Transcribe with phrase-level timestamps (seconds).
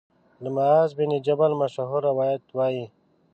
[0.43, 2.85] له معاذ بن جبل مشهور روایت وايي